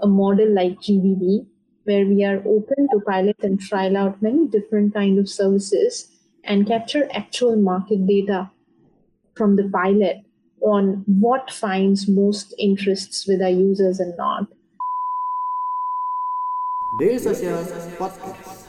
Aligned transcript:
a 0.00 0.06
model 0.06 0.52
like 0.54 0.80
GVV, 0.80 1.46
where 1.84 2.06
we 2.06 2.24
are 2.24 2.42
open 2.46 2.88
to 2.92 3.00
pilot 3.06 3.36
and 3.42 3.60
trial 3.60 3.96
out 3.96 4.22
many 4.22 4.46
different 4.46 4.94
kind 4.94 5.18
of 5.18 5.28
services 5.28 6.08
and 6.44 6.66
capture 6.66 7.08
actual 7.12 7.56
market 7.56 8.06
data 8.06 8.50
from 9.34 9.56
the 9.56 9.68
pilot 9.68 10.22
on 10.60 11.04
what 11.06 11.50
finds 11.50 12.08
most 12.08 12.54
interests 12.58 13.26
with 13.26 13.40
our 13.40 13.48
users 13.48 14.00
and 14.00 14.16
not. 14.16 14.46
Desa 17.00 17.32
Podcast. 17.96 18.59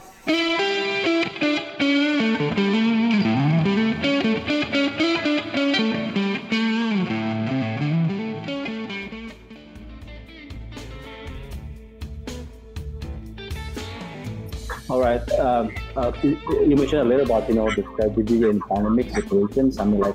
Um, 15.42 15.74
uh, 15.96 16.12
you 16.22 16.76
mentioned 16.76 17.00
a 17.00 17.04
little 17.04 17.26
about 17.26 17.48
you 17.48 17.56
know 17.56 17.68
the 17.74 17.84
strategy 17.94 18.44
in 18.48 18.60
pandemic 18.70 19.10
situations. 19.10 19.78
I 19.78 19.84
mean, 19.84 20.00
like 20.00 20.14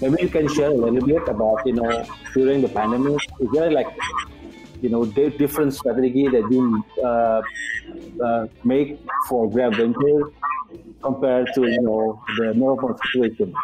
maybe 0.00 0.16
you 0.22 0.28
can 0.28 0.48
share 0.48 0.70
a 0.70 0.74
little 0.74 1.06
bit 1.06 1.28
about 1.28 1.64
you 1.64 1.74
know 1.74 2.04
during 2.34 2.62
the 2.62 2.68
pandemic. 2.68 3.20
Is 3.38 3.48
there 3.52 3.70
like 3.70 3.86
you 4.82 4.88
know 4.88 5.04
different 5.04 5.72
strategy 5.74 6.26
that 6.28 6.50
you 6.50 6.84
uh, 7.04 7.42
uh, 8.24 8.46
make 8.64 8.98
for 9.28 9.48
Grab 9.48 9.76
Venture 9.76 10.32
compared 11.00 11.54
to 11.54 11.68
you 11.70 11.82
know 11.82 12.20
the 12.38 12.52
normal 12.54 12.98
situation? 13.04 13.54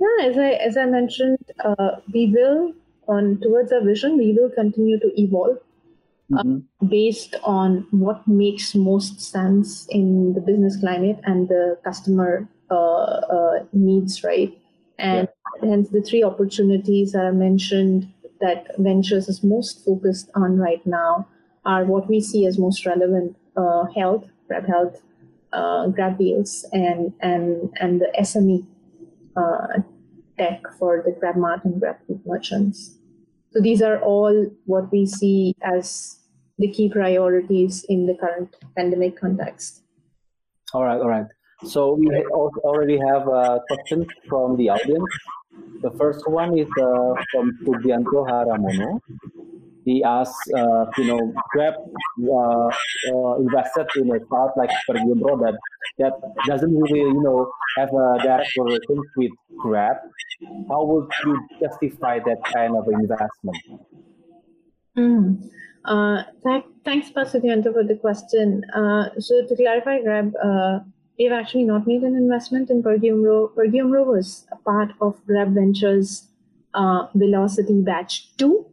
Yeah, 0.00 0.26
as 0.28 0.38
I 0.38 0.50
as 0.68 0.76
I 0.76 0.86
mentioned, 0.86 1.38
uh, 1.64 2.00
we 2.12 2.26
will 2.34 2.72
on 3.06 3.38
towards 3.40 3.70
our 3.70 3.84
vision. 3.84 4.18
We 4.18 4.32
will 4.32 4.50
continue 4.50 4.98
to 4.98 5.20
evolve 5.20 5.58
mm-hmm. 6.32 6.86
based 6.86 7.36
on 7.44 7.86
what 7.90 8.26
makes 8.26 8.74
most 8.74 9.20
sense 9.20 9.86
in 9.90 10.32
the 10.34 10.40
business 10.40 10.78
climate 10.80 11.20
and 11.24 11.48
the 11.48 11.78
customer 11.84 12.48
uh, 12.70 12.74
uh, 12.74 13.64
needs, 13.72 14.24
right? 14.24 14.56
And 14.98 15.28
yeah. 15.62 15.70
hence 15.70 15.88
the 15.90 16.02
three 16.02 16.22
opportunities 16.22 17.12
that 17.12 17.24
I 17.26 17.30
mentioned 17.30 18.12
that 18.40 18.66
Ventures 18.78 19.28
is 19.28 19.42
most 19.42 19.84
focused 19.84 20.30
on 20.34 20.58
right 20.58 20.84
now 20.86 21.28
are 21.64 21.84
what 21.84 22.08
we 22.08 22.20
see 22.20 22.46
as 22.46 22.58
most 22.58 22.84
relevant 22.86 23.36
uh, 23.56 23.84
health, 23.94 24.24
Grab 24.48 24.66
Health, 24.66 25.00
uh, 25.52 25.88
Grab 25.88 26.18
Deals, 26.18 26.66
and, 26.72 27.12
and, 27.20 27.70
and 27.80 28.00
the 28.00 28.08
SME 28.18 28.66
uh, 29.36 29.82
tech 30.38 30.62
for 30.78 31.02
the 31.04 31.12
Grab 31.12 31.36
Mart 31.36 31.64
and 31.64 31.78
Grab 31.78 31.96
Food 32.06 32.20
merchants. 32.26 32.96
So 33.52 33.60
these 33.60 33.82
are 33.82 34.00
all 34.00 34.46
what 34.64 34.90
we 34.90 35.04
see 35.04 35.54
as 35.62 36.18
the 36.58 36.68
key 36.68 36.88
priorities 36.88 37.84
in 37.88 38.06
the 38.06 38.14
current 38.14 38.56
pandemic 38.76 39.18
context. 39.18 39.82
All 40.74 40.84
right, 40.84 41.00
all 41.00 41.08
right. 41.08 41.26
So 41.64 41.94
we 41.94 42.08
already 42.64 42.98
have 42.98 43.28
a 43.28 43.60
question 43.68 44.06
from 44.28 44.56
the 44.56 44.70
audience. 44.70 45.10
The 45.82 45.90
first 45.92 46.28
one 46.28 46.58
is 46.58 46.66
uh, 46.80 47.14
from 47.30 47.52
Subianto 47.62 48.26
Haramono. 48.26 49.00
He 49.84 50.02
asks, 50.02 50.38
uh, 50.56 50.86
you 50.96 51.04
know, 51.04 51.32
Grab 51.52 51.74
uh, 51.74 52.68
uh 52.68 53.34
invested 53.38 53.86
in 53.96 54.10
a 54.14 54.18
startup 54.26 54.56
like 54.56 54.70
PergiUmroh 54.88 55.40
that 55.44 55.58
that 55.98 56.12
doesn't 56.46 56.74
really, 56.74 57.00
you 57.00 57.22
know, 57.22 57.50
have 57.76 57.90
a 57.90 58.22
direct 58.22 58.50
relation 58.56 59.02
with 59.16 59.32
Grab. 59.58 59.96
How 60.68 60.84
would 60.84 61.08
you 61.24 61.38
justify 61.60 62.18
that 62.20 62.38
kind 62.52 62.76
of 62.76 62.86
investment? 62.88 63.56
Mm. 64.96 65.50
Uh, 65.84 66.22
th- 66.44 66.64
thanks, 66.84 67.10
Pasudianto, 67.10 67.72
for 67.72 67.84
the 67.84 67.96
question. 67.96 68.64
Uh, 68.74 69.08
so 69.18 69.46
to 69.46 69.56
clarify, 69.56 70.00
Grab, 70.00 70.32
uh, 70.42 70.80
we've 71.18 71.32
actually 71.32 71.64
not 71.64 71.86
made 71.86 72.02
an 72.02 72.14
investment 72.14 72.70
in 72.70 72.82
PergiUmroh. 72.82 73.54
PergiUmroh 73.54 74.06
was 74.06 74.46
a 74.52 74.56
part 74.56 74.90
of 75.00 75.24
Grab 75.26 75.54
Ventures 75.54 76.28
uh, 76.74 77.06
Velocity 77.14 77.82
Batch 77.82 78.34
2, 78.36 78.64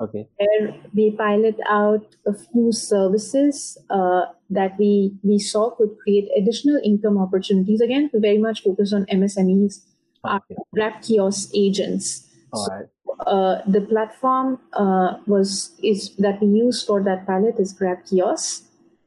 okay. 0.00 0.28
where 0.36 0.74
we 0.92 1.12
pilot 1.12 1.58
out 1.68 2.16
a 2.26 2.34
few 2.34 2.72
services 2.72 3.78
uh, 3.90 4.26
that 4.50 4.76
we, 4.78 5.16
we 5.22 5.38
saw 5.38 5.70
could 5.70 5.96
create 6.02 6.28
additional 6.36 6.80
income 6.84 7.16
opportunities. 7.16 7.80
Again, 7.80 8.10
we 8.12 8.20
very 8.20 8.38
much 8.38 8.62
focus 8.62 8.92
on 8.92 9.06
MSMEs, 9.06 9.84
okay. 10.24 10.56
Grab 10.74 11.00
kiosk 11.02 11.50
agents. 11.54 12.28
All 12.52 12.66
so, 12.66 12.72
right 12.72 12.86
uh, 13.20 13.62
the 13.66 13.80
platform 13.80 14.58
uh, 14.74 15.14
was 15.26 15.72
is 15.82 16.14
that 16.16 16.40
we 16.40 16.48
use 16.48 16.84
for 16.84 17.02
that 17.02 17.26
pilot 17.26 17.56
is 17.58 17.72
Grab 17.72 17.98
Kiosk. 18.08 18.64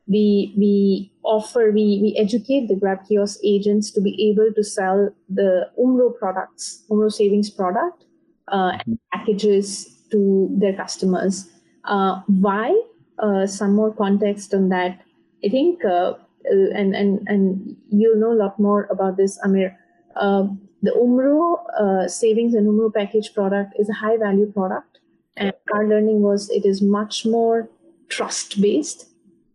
We 0.07 0.53
we 0.57 1.11
offer 1.23 1.71
we 1.71 1.99
we 2.01 2.15
educate 2.17 2.67
the 2.67 2.75
Grab 2.75 3.05
Kiosk 3.07 3.39
agents 3.43 3.91
to 3.91 4.01
be 4.01 4.31
able 4.31 4.51
to 4.53 4.63
sell 4.63 5.09
the 5.29 5.69
Umro 5.77 6.17
products, 6.17 6.83
Umro 6.89 7.11
savings 7.11 7.49
product, 7.49 8.05
uh, 8.47 8.77
and 8.85 8.99
packages 9.13 10.01
to 10.11 10.49
their 10.59 10.73
customers. 10.73 11.49
Uh, 11.83 12.21
why? 12.27 12.73
Uh, 13.19 13.45
some 13.45 13.75
more 13.75 13.93
context 13.93 14.53
on 14.53 14.69
that. 14.69 14.99
I 15.45 15.49
think, 15.49 15.85
uh, 15.85 16.13
and 16.45 16.95
and 16.95 17.27
and 17.27 17.77
you'll 17.89 18.17
know 18.19 18.33
a 18.33 18.39
lot 18.41 18.59
more 18.59 18.87
about 18.89 19.17
this, 19.17 19.37
Amir. 19.43 19.77
The 20.81 20.91
Umro 20.91 21.57
uh, 21.79 22.07
savings 22.07 22.53
and 22.53 22.67
Umro 22.67 22.93
package 22.93 23.33
product 23.33 23.73
is 23.77 23.89
a 23.89 23.93
high 23.93 24.17
value 24.17 24.51
product. 24.51 24.99
And 25.35 25.53
our 25.73 25.87
learning 25.87 26.21
was 26.21 26.49
it 26.49 26.65
is 26.65 26.81
much 26.81 27.25
more 27.25 27.69
trust 28.09 28.61
based. 28.61 29.07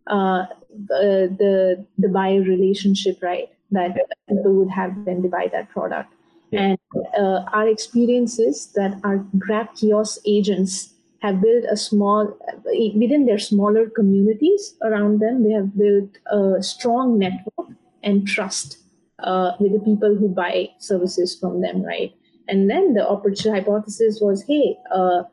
Uh, 0.07 0.45
the, 0.87 1.85
the, 1.97 2.09
buyer 2.09 2.41
relationship, 2.41 3.17
right? 3.21 3.49
That 3.71 3.95
people 4.29 4.53
would 4.53 4.69
have 4.69 4.95
when 5.05 5.21
they 5.21 5.29
buy 5.29 5.49
that 5.51 5.69
product. 5.69 6.13
And 6.51 6.77
uh, 7.17 7.43
our 7.51 7.67
experience 7.67 8.39
is 8.39 8.71
that 8.73 8.99
our 9.03 9.17
Grab 9.37 9.73
kiosk 9.75 10.21
agents 10.25 10.93
have 11.21 11.41
built 11.41 11.65
a 11.69 11.75
small, 11.75 12.37
within 12.65 13.25
their 13.25 13.39
smaller 13.39 13.89
communities 13.89 14.75
around 14.83 15.19
them, 15.19 15.43
they 15.43 15.51
have 15.51 15.75
built 15.77 16.09
a 16.31 16.61
strong 16.61 17.17
network 17.17 17.69
and 18.03 18.27
trust 18.27 18.77
uh, 19.19 19.51
with 19.59 19.73
the 19.73 19.79
people 19.79 20.15
who 20.15 20.27
buy 20.27 20.69
services 20.79 21.37
from 21.39 21.61
them, 21.61 21.81
right? 21.83 22.13
And 22.47 22.69
then 22.69 22.93
the 22.93 23.07
opportunity 23.07 23.61
hypothesis 23.61 24.19
was, 24.21 24.43
hey, 24.47 24.77
uh, 24.93 25.23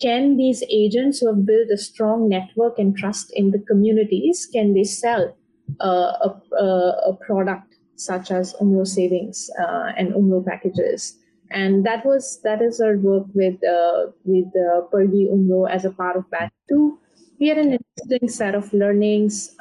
can 0.00 0.36
these 0.36 0.62
agents 0.70 1.20
who 1.20 1.28
have 1.28 1.46
built 1.46 1.68
a 1.72 1.78
strong 1.78 2.28
network 2.28 2.78
and 2.78 2.96
trust 2.96 3.32
in 3.34 3.50
the 3.50 3.58
communities, 3.58 4.48
can 4.52 4.74
they 4.74 4.84
sell 4.84 5.36
uh, 5.80 6.28
a, 6.56 6.64
a, 7.06 7.16
product 7.24 7.76
such 7.96 8.30
as 8.32 8.54
Umroh 8.54 8.86
savings 8.86 9.48
uh, 9.60 9.92
and 9.96 10.12
Umroh 10.12 10.44
packages? 10.44 11.18
And 11.50 11.86
that 11.86 12.04
was 12.04 12.40
that 12.42 12.62
is 12.62 12.80
our 12.80 12.96
work 12.96 13.26
with 13.34 13.62
uh, 13.62 14.10
with 14.24 14.46
uh, 14.56 14.88
Pergi 14.92 15.30
Umroh 15.30 15.70
as 15.70 15.84
a 15.84 15.90
part 15.90 16.16
of 16.16 16.28
batch 16.30 16.52
two. 16.68 16.98
We 17.38 17.48
had 17.48 17.58
an 17.58 17.78
interesting 17.78 18.28
set 18.28 18.54
of 18.54 18.72
learnings. 18.72 19.54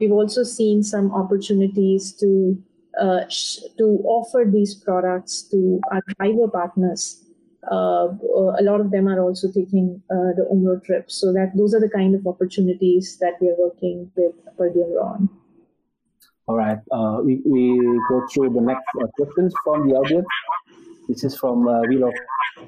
We've 0.00 0.12
also 0.12 0.42
seen 0.44 0.82
some 0.82 1.12
opportunities 1.12 2.12
to 2.20 2.56
uh, 2.98 3.20
to 3.78 3.84
offer 4.04 4.44
these 4.50 4.74
products 4.74 5.42
to 5.50 5.80
our 5.90 6.02
driver 6.18 6.48
partners. 6.48 7.24
Uh, 7.70 8.08
a 8.58 8.62
lot 8.62 8.80
of 8.80 8.90
them 8.90 9.08
are 9.08 9.20
also 9.20 9.48
taking 9.48 10.00
uh, 10.10 10.32
the 10.36 10.46
Umroh 10.52 10.82
trips. 10.82 11.14
So 11.14 11.32
that 11.32 11.52
those 11.56 11.74
are 11.74 11.80
the 11.80 11.90
kind 11.90 12.14
of 12.14 12.26
opportunities 12.26 13.18
that 13.18 13.34
we 13.40 13.48
are 13.48 13.56
working 13.58 14.10
with 14.16 14.34
PergiUmroh 14.56 15.04
on. 15.04 15.28
All 16.46 16.56
right. 16.56 16.78
Uh, 16.90 17.20
we, 17.22 17.42
we 17.44 17.78
go 18.08 18.26
through 18.32 18.54
the 18.54 18.60
next 18.60 18.84
uh, 19.02 19.06
questions 19.16 19.52
from 19.64 19.88
the 19.88 19.94
audience. 19.94 20.26
This 21.08 21.24
is 21.24 21.36
from 21.36 21.68
uh, 21.68 21.82
Wheel 21.82 22.08
of 22.08 22.14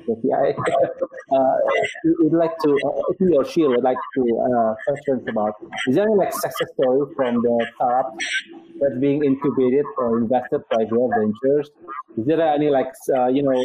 I 0.09 0.55
uh, 1.37 1.57
would 2.05 2.33
like 2.33 2.57
to, 2.65 2.79
uh, 2.87 3.13
he 3.19 3.37
or 3.37 3.45
she 3.45 3.67
would 3.67 3.83
like 3.83 3.97
to 4.17 4.23
uh, 4.23 4.75
questions 4.87 5.29
about, 5.29 5.55
is 5.89 5.95
there 5.95 6.05
any 6.05 6.15
like 6.15 6.33
success 6.33 6.69
story 6.75 7.13
from 7.17 7.37
the 7.37 7.67
startup 7.75 8.17
that's 8.81 8.99
being 8.99 9.25
incubated 9.25 9.85
or 9.99 10.19
invested 10.19 10.63
by 10.71 10.85
Grab 10.85 11.11
Ventures? 11.19 11.71
Is 12.17 12.27
there 12.27 12.41
any 12.41 12.71
like, 12.71 12.93
uh, 13.15 13.29
you 13.29 13.43
know, 13.43 13.61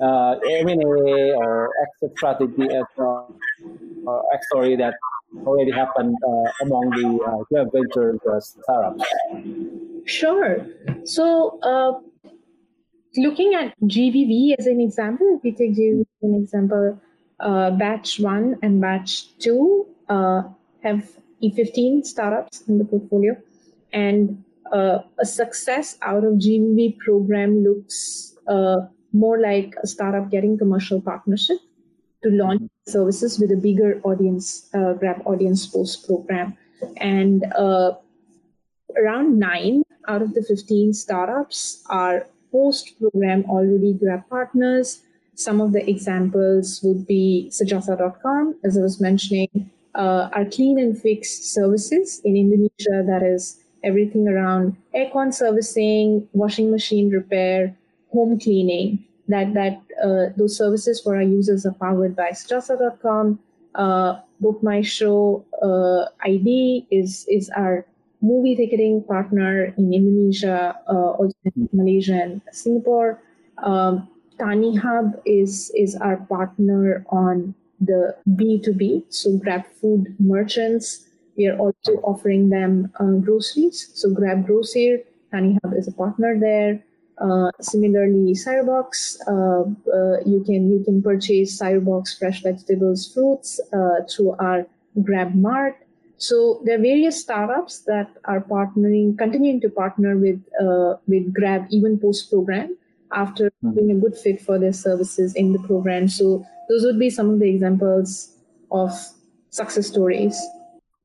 uh, 0.00 0.38
M&A 0.38 1.34
or 1.34 1.70
exit 1.82 2.16
strategy 2.16 2.66
as 2.74 2.84
uh, 2.98 3.24
or 4.06 4.42
story 4.42 4.76
that 4.76 4.94
already 5.46 5.70
happened 5.70 6.16
uh, 6.26 6.64
among 6.64 6.90
the 6.90 7.18
uh, 7.26 7.44
Grab 7.50 7.72
Ventures 7.72 8.20
uh, 8.30 8.40
startups? 8.40 9.04
Sure. 10.04 10.66
So, 11.04 11.58
uh, 11.62 12.00
looking 13.16 13.54
at 13.54 13.74
GVV 13.80 14.54
as 14.58 14.66
an 14.66 14.80
example, 14.80 15.36
if 15.36 15.42
we 15.42 15.52
take 15.52 15.76
GVV 15.76 16.00
as 16.00 16.22
an 16.22 16.34
example, 16.34 17.00
uh, 17.40 17.70
batch 17.70 18.20
one 18.20 18.58
and 18.62 18.80
batch 18.80 19.36
two 19.38 19.86
have 20.08 21.08
E15 21.42 22.04
startups 22.04 22.62
in 22.68 22.78
the 22.78 22.84
portfolio. 22.84 23.36
And 23.92 24.44
uh, 24.72 25.00
a 25.18 25.26
success 25.26 25.98
out 26.02 26.24
of 26.24 26.34
GVV 26.34 26.98
program 26.98 27.62
looks 27.62 28.36
uh, 28.48 28.86
more 29.12 29.38
like 29.38 29.74
a 29.82 29.86
startup 29.86 30.30
getting 30.30 30.56
commercial 30.56 31.00
partnership 31.00 31.58
to 32.22 32.30
launch 32.30 32.62
services 32.86 33.38
with 33.38 33.50
a 33.52 33.56
bigger 33.56 34.00
audience, 34.04 34.70
uh, 34.74 34.94
Grab 34.94 35.22
Audience 35.26 35.66
Post 35.66 36.06
program. 36.06 36.56
And 36.96 37.44
uh, 37.56 37.92
around 38.96 39.38
nine 39.38 39.82
out 40.08 40.22
of 40.22 40.34
the 40.34 40.42
15 40.42 40.94
startups 40.94 41.84
are 41.90 42.26
post 42.50 42.98
program 43.00 43.44
already 43.48 43.92
Grab 43.94 44.28
partners. 44.28 45.02
Some 45.34 45.60
of 45.60 45.72
the 45.72 45.88
examples 45.88 46.80
would 46.82 47.06
be 47.06 47.50
Sejasa.com, 47.50 48.56
as 48.64 48.76
I 48.76 48.82
was 48.82 49.00
mentioning, 49.00 49.70
uh, 49.94 50.28
our 50.32 50.44
clean 50.44 50.78
and 50.78 50.98
fix 50.98 51.30
services 51.30 52.20
in 52.24 52.36
Indonesia, 52.36 53.02
that 53.06 53.22
is 53.22 53.61
everything 53.84 54.28
around 54.28 54.76
aircon 54.94 55.32
servicing, 55.32 56.28
washing 56.32 56.70
machine 56.70 57.10
repair, 57.10 57.76
home 58.12 58.38
cleaning. 58.38 59.04
That 59.28 59.54
that 59.54 59.80
uh, 60.02 60.34
those 60.36 60.56
services 60.56 61.00
for 61.00 61.16
our 61.16 61.22
users 61.22 61.64
are 61.64 61.72
powered 61.72 62.16
by 62.16 62.30
Sejasa.com. 62.30 63.38
Uh, 63.74 64.20
Book 64.40 64.62
My 64.62 64.82
Show 64.82 65.44
uh, 65.62 66.10
ID 66.20 66.86
is 66.90 67.24
is 67.28 67.48
our 67.56 67.86
movie 68.20 68.54
ticketing 68.54 69.02
partner 69.04 69.74
in 69.76 69.92
Indonesia, 69.92 70.78
uh, 70.88 71.18
also 71.18 71.34
in 71.44 71.68
Malaysia 71.72 72.14
and 72.14 72.40
Singapore. 72.50 73.22
Um, 73.62 74.08
Tani 74.38 74.76
Hub 74.76 75.20
is 75.24 75.70
is 75.74 75.94
our 75.96 76.16
partner 76.16 77.04
on 77.10 77.54
the 77.80 78.14
B2B, 78.38 79.06
so 79.10 79.36
Grab 79.38 79.66
Food 79.80 80.14
merchants. 80.18 81.06
We 81.36 81.46
are 81.46 81.58
also 81.58 81.92
offering 82.02 82.50
them 82.50 82.92
uh, 83.00 83.18
groceries. 83.24 83.90
So 83.94 84.10
Grab 84.10 84.46
Grocer, 84.46 84.98
Tani 85.30 85.58
Hub 85.62 85.74
is 85.74 85.88
a 85.88 85.92
partner 85.92 86.38
there. 86.38 86.82
Uh, 87.18 87.50
similarly, 87.60 88.34
Sayurbox, 88.34 89.20
uh, 89.28 89.62
uh, 89.90 90.20
you 90.26 90.42
can 90.44 90.70
you 90.70 90.82
can 90.84 91.02
purchase 91.02 91.60
Sayurbox 91.60 92.18
fresh 92.18 92.42
vegetables, 92.42 93.12
fruits 93.12 93.60
uh, 93.72 94.02
through 94.10 94.32
our 94.38 94.66
Grab 95.02 95.34
Mart. 95.34 95.76
So 96.16 96.60
there 96.64 96.78
are 96.78 96.82
various 96.82 97.20
startups 97.20 97.80
that 97.80 98.08
are 98.24 98.40
partnering, 98.40 99.16
continuing 99.18 99.60
to 99.60 99.68
partner 99.68 100.16
with 100.16 100.40
with 101.06 101.32
Grab 101.32 101.66
even 101.70 101.98
post 101.98 102.30
program 102.30 102.76
after 103.12 103.50
mm-hmm. 103.50 103.74
being 103.74 103.90
a 103.90 104.00
good 104.00 104.16
fit 104.16 104.40
for 104.40 104.58
their 104.58 104.72
services 104.72 105.34
in 105.34 105.52
the 105.52 105.58
program. 105.60 106.08
So 106.08 106.44
those 106.68 106.84
would 106.84 106.98
be 106.98 107.10
some 107.10 107.30
of 107.30 107.38
the 107.38 107.48
examples 107.48 108.34
of 108.70 108.92
success 109.50 109.86
stories. 109.86 110.40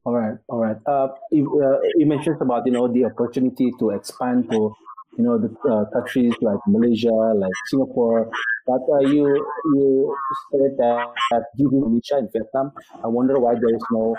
All 0.08 0.16
right, 0.16 0.40
all 0.48 0.60
right. 0.60 0.78
Uh, 0.88 1.10
you, 1.32 1.44
uh, 1.60 1.84
you 1.98 2.06
mentioned 2.06 2.42
about 2.42 2.66
you 2.66 2.72
know 2.72 2.88
the 2.88 3.04
opportunity 3.04 3.74
to 3.78 3.90
expand 3.90 4.50
to 4.52 4.72
you 5.18 5.24
know 5.26 5.38
the 5.38 5.52
uh, 5.68 5.84
countries 5.92 6.34
like 6.40 6.60
Malaysia, 6.66 7.12
like 7.12 7.52
Singapore. 7.68 8.32
But 8.66 8.88
uh, 8.88 9.04
you 9.12 9.28
you 9.76 10.16
said 10.52 10.80
that, 10.80 11.12
that 11.32 11.44
Indonesia 11.60 12.24
and 12.24 12.30
Vietnam. 12.32 12.72
I 13.04 13.08
wonder 13.08 13.38
why 13.38 13.56
there 13.60 13.76
is 13.76 13.84
no 13.92 14.16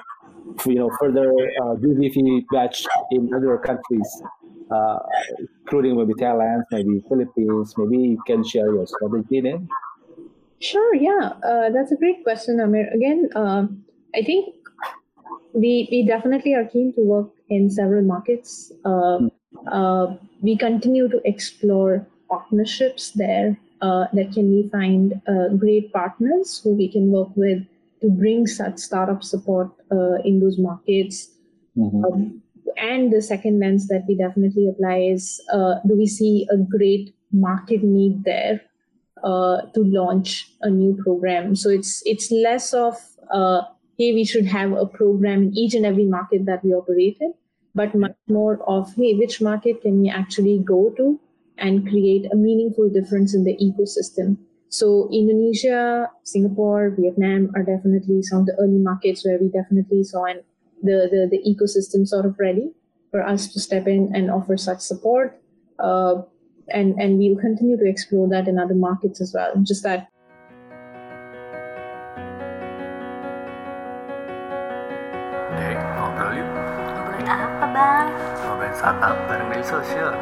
you 0.67 0.75
know 0.77 0.91
further 1.01 1.33
uh, 1.33 1.81
GVV 1.81 2.45
batch 2.53 2.85
in 3.11 3.33
other 3.33 3.57
countries, 3.57 4.11
uh, 4.71 4.99
including 5.65 5.97
maybe 5.97 6.13
Thailand, 6.21 6.69
maybe 6.71 7.01
Philippines. 7.09 7.73
Maybe 7.79 8.13
you 8.13 8.23
can 8.27 8.45
share 8.45 8.69
your 8.69 8.87
strategy 8.87 9.41
then. 9.41 9.69
Sure. 10.61 10.95
Yeah, 10.95 11.33
uh, 11.43 11.71
that's 11.71 11.93
a 11.93 11.97
great 11.97 12.25
question, 12.25 12.61
Amir. 12.61 12.93
Again, 12.93 13.31
uh, 13.35 13.69
I 14.15 14.23
think 14.23 14.58
we 15.53 15.89
we 15.91 16.07
definitely 16.07 16.55
are 16.55 16.65
keen 16.65 16.93
to 16.95 17.01
work 17.01 17.31
in 17.49 17.71
several 17.71 18.03
markets. 18.03 18.73
Uh, 18.85 19.29
uh, 19.71 20.15
we 20.43 20.57
continue 20.57 21.09
to 21.09 21.21
explore 21.25 22.07
partnerships 22.29 23.13
there 23.13 23.59
uh, 23.81 24.07
that 24.13 24.33
can 24.33 24.51
we 24.51 24.69
find 24.71 25.21
uh, 25.27 25.49
great 25.57 25.93
partners 25.93 26.61
who 26.63 26.75
we 26.75 26.89
can 26.89 27.11
work 27.11 27.29
with 27.35 27.65
to 28.01 28.11
bring 28.11 28.47
such 28.47 28.79
startup 28.79 29.25
support 29.25 29.71
uh, 29.91 30.17
in 30.25 30.41
those 30.41 30.59
markets. 30.59 31.31
Mm-hmm. 31.77 32.05
Um, 32.05 32.43
and 32.77 33.13
the 33.13 33.23
second 33.23 33.59
lens 33.59 33.89
that 33.89 34.05
we 34.07 34.15
definitely 34.15 34.69
apply 34.69 34.99
is 34.99 35.41
uh, 35.53 35.77
do 35.87 35.97
we 35.97 36.07
see 36.07 36.47
a 36.51 36.57
great 36.57 37.15
market 37.33 37.83
need 37.83 38.25
there 38.25 38.61
uh, 39.25 39.63
to 39.75 39.81
launch 39.83 40.53
a 40.61 40.71
new 40.71 40.97
program? 41.03 41.57
So 41.57 41.71
it's 41.71 42.03
it's 42.05 42.31
less 42.31 42.73
of 42.73 42.97
hey 43.99 44.13
we 44.15 44.25
should 44.25 44.47
have 44.47 44.73
a 44.73 44.87
program 44.87 45.43
in 45.43 45.59
each 45.65 45.75
and 45.75 45.85
every 45.85 46.07
market 46.07 46.47
that 46.47 46.65
we 46.65 46.73
operate 46.73 47.17
in 47.21 47.35
but 47.79 47.95
much 47.95 48.17
more 48.29 48.59
of, 48.67 48.95
hey, 48.97 49.15
which 49.15 49.41
market 49.41 49.83
can 49.83 50.01
we 50.01 50.09
actually 50.11 50.59
go 50.59 50.91
to 50.97 51.21
and 51.59 51.89
create 51.89 52.27
a 52.33 52.37
meaningful 52.37 52.89
difference 52.89 53.35
in 53.35 53.45
the 53.45 53.57
ecosystem? 53.57 54.37
So 54.69 55.09
Indonesia, 55.13 56.11
Singapore, 56.25 56.91
Vietnam 56.99 57.51
are 57.55 57.63
definitely 57.63 58.23
some 58.23 58.41
of 58.41 58.47
the 58.47 58.57
early 58.59 58.79
markets 58.79 59.25
where 59.25 59.39
we 59.41 59.49
definitely 59.49 60.03
saw 60.05 60.25
an, 60.25 60.43
the, 60.83 61.09
the, 61.13 61.29
the 61.31 61.41
ecosystem 61.47 62.07
sort 62.07 62.27
of 62.27 62.39
ready 62.39 62.73
for 63.11 63.23
us 63.23 63.47
to 63.53 63.61
step 63.61 63.87
in 63.87 64.11
and 64.15 64.31
offer 64.31 64.57
such 64.57 64.81
support. 64.81 65.41
Uh, 65.79 66.23
and, 66.69 67.01
and 67.01 67.19
we'll 67.19 67.39
continue 67.39 67.79
to 67.79 67.89
explore 67.89 68.29
that 68.29 68.47
in 68.47 68.59
other 68.59 68.75
markets 68.75 69.21
as 69.23 69.33
well. 69.33 69.53
Just 69.63 69.85
that 69.85 70.11
startup 78.79 79.19
bareng 79.27 79.51
Daily 79.51 79.67
Social. 79.67 80.15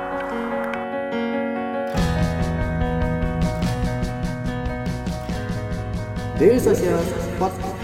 Daily 6.41 6.61
Social 6.61 7.01
Podcast. 7.37 7.77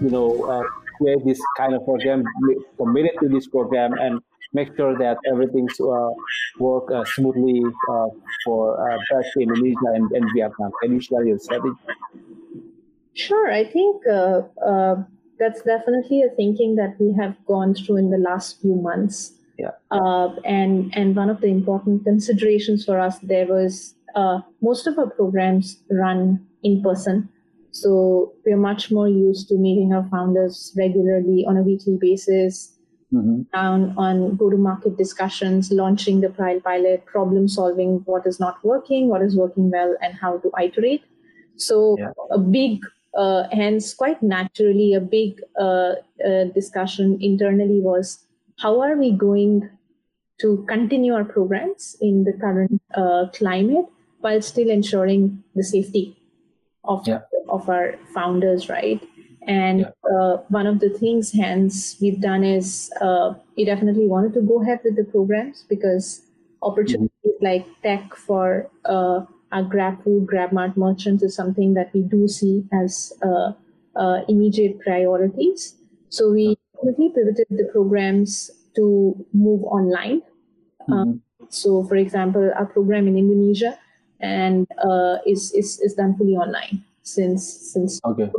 You 0.00 0.08
know, 0.08 0.48
uh, 0.48 0.64
create 0.96 1.20
this 1.28 1.40
kind 1.60 1.76
of 1.76 1.84
program, 1.84 2.24
committed 2.80 3.20
to 3.20 3.28
this 3.28 3.44
program, 3.44 3.92
and 4.00 4.24
make 4.56 4.72
sure 4.72 4.96
that 4.96 5.20
everything's 5.28 5.76
uh, 5.76 6.16
work 6.56 6.88
uh, 6.88 7.04
smoothly 7.04 7.60
uh, 7.60 8.08
for 8.44 8.80
uh, 8.80 8.96
both 9.12 9.28
Indonesia 9.36 9.92
and, 9.92 10.08
and 10.16 10.24
Vietnam. 10.32 10.72
Can 10.80 10.96
you 10.96 11.00
share 11.00 11.24
your 11.28 11.36
strategy? 11.38 11.76
Sure, 13.12 13.52
I 13.52 13.64
think 13.64 14.00
uh, 14.08 14.48
uh, 14.64 15.04
that's 15.38 15.62
definitely 15.62 16.22
a 16.22 16.30
thinking 16.34 16.76
that 16.76 16.96
we 16.98 17.14
have 17.20 17.34
gone 17.46 17.74
through 17.74 17.96
in 17.96 18.10
the 18.10 18.18
last 18.18 18.60
few 18.60 18.74
months. 18.74 19.32
Yeah. 19.58 19.70
Uh, 19.90 20.34
and 20.44 20.94
and 20.96 21.16
one 21.16 21.30
of 21.30 21.40
the 21.40 21.46
important 21.46 22.04
considerations 22.04 22.84
for 22.84 23.00
us 23.00 23.18
there 23.20 23.46
was 23.46 23.94
uh, 24.14 24.40
most 24.60 24.86
of 24.86 24.98
our 24.98 25.10
programs 25.10 25.82
run 25.90 26.46
in 26.62 26.82
person, 26.82 27.28
so 27.70 28.32
we're 28.44 28.56
much 28.56 28.90
more 28.90 29.08
used 29.08 29.48
to 29.48 29.54
meeting 29.56 29.94
our 29.94 30.06
founders 30.10 30.74
regularly 30.76 31.44
on 31.48 31.56
a 31.56 31.62
weekly 31.62 31.96
basis. 32.00 32.72
Mm-hmm. 33.14 33.42
Down 33.54 33.94
on 33.96 34.34
go-to-market 34.36 34.98
discussions, 34.98 35.70
launching 35.70 36.22
the 36.22 36.28
trial 36.28 36.60
pilot, 36.60 37.06
problem 37.06 37.46
solving 37.46 38.02
what 38.04 38.26
is 38.26 38.40
not 38.40 38.62
working, 38.64 39.08
what 39.08 39.22
is 39.22 39.36
working 39.36 39.70
well, 39.70 39.94
and 40.02 40.14
how 40.14 40.38
to 40.38 40.50
iterate. 40.60 41.04
So 41.56 41.96
yeah. 41.98 42.10
a 42.32 42.38
big 42.38 42.80
hence, 43.52 43.94
quite 43.94 44.22
naturally, 44.22 44.94
a 44.94 45.00
big 45.00 45.40
uh, 45.58 45.94
uh, 46.26 46.44
discussion 46.54 47.18
internally 47.20 47.80
was 47.80 48.24
how 48.58 48.80
are 48.80 48.96
we 48.96 49.12
going 49.12 49.68
to 50.40 50.64
continue 50.68 51.14
our 51.14 51.24
programs 51.24 51.96
in 52.00 52.24
the 52.24 52.32
current 52.32 52.80
uh, 52.94 53.26
climate 53.32 53.86
while 54.20 54.42
still 54.42 54.68
ensuring 54.68 55.42
the 55.54 55.64
safety 55.64 56.16
of, 56.84 57.06
yeah. 57.06 57.20
of 57.48 57.68
our 57.68 57.94
founders, 58.14 58.68
right? 58.68 59.02
And 59.46 59.80
yeah. 59.80 60.18
uh, 60.18 60.36
one 60.48 60.66
of 60.66 60.80
the 60.80 60.90
things, 60.90 61.32
hence, 61.32 61.96
we've 62.00 62.20
done 62.20 62.44
is 62.44 62.90
uh, 63.00 63.34
we 63.56 63.64
definitely 63.64 64.06
wanted 64.06 64.34
to 64.34 64.40
go 64.40 64.60
ahead 64.60 64.80
with 64.84 64.96
the 64.96 65.04
programs 65.04 65.64
because 65.68 66.22
opportunities 66.62 67.10
mm-hmm. 67.24 67.44
like 67.44 67.66
tech 67.82 68.14
for 68.14 68.68
uh, 68.84 69.24
our 69.52 69.62
grab 69.62 70.02
food, 70.02 70.26
GrabMart 70.26 70.76
merchants 70.76 71.22
is 71.22 71.34
something 71.34 71.74
that 71.74 71.92
we 71.94 72.02
do 72.02 72.28
see 72.28 72.64
as 72.72 73.12
uh, 73.22 73.52
uh, 73.94 74.20
immediate 74.28 74.80
priorities. 74.80 75.76
So 76.08 76.32
we 76.32 76.58
quickly 76.74 77.10
pivoted 77.14 77.46
the 77.50 77.68
programs 77.72 78.50
to 78.76 79.14
move 79.32 79.62
online. 79.64 80.22
Mm-hmm. 80.82 80.92
Um, 80.92 81.22
so, 81.48 81.84
for 81.84 81.96
example, 81.96 82.52
our 82.56 82.66
program 82.66 83.06
in 83.06 83.16
Indonesia 83.16 83.78
and 84.20 84.66
uh, 84.82 85.18
is, 85.26 85.52
is 85.52 85.78
is 85.80 85.94
done 85.94 86.16
fully 86.16 86.36
online 86.36 86.84
since 87.02 87.44
since. 87.46 88.00
Okay. 88.04 88.30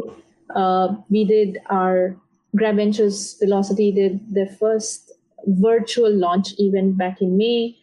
Uh, 0.56 0.96
we 1.10 1.24
did 1.26 1.60
our 1.70 2.16
Grab 2.56 2.76
Ventures 2.76 3.38
Velocity 3.40 3.92
did 3.92 4.20
their 4.34 4.48
first 4.48 5.12
virtual 5.46 6.12
launch 6.12 6.54
event 6.58 6.98
back 6.98 7.22
in 7.22 7.38
May 7.38 7.78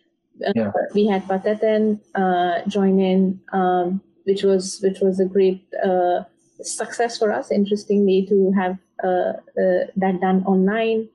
yeah. 0.55 0.73
we 0.95 1.07
had 1.07 1.27
Pateten 1.27 2.01
uh, 2.15 2.67
join 2.69 2.99
in, 3.01 3.41
um, 3.53 4.01
which 4.25 4.43
was 4.43 4.81
which 4.83 5.01
was 5.01 5.21
a 5.21 5.25
great 5.25 5.65
uh, 5.85 6.25
success 6.63 7.19
for 7.19 7.33
us. 7.33 7.51
Interestingly, 7.51 8.27
to 8.29 8.53
have 8.53 8.79
uh, 9.03 9.35
uh 9.59 9.87
that 9.97 10.21
done 10.21 10.45
online. 10.45 11.09